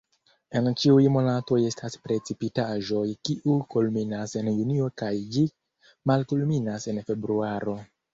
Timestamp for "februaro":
7.11-7.77